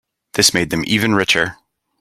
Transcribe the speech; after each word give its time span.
This 0.33 0.51
made 0.51 0.71
them 0.71 0.83
even 0.87 1.13
richer. 1.13 1.57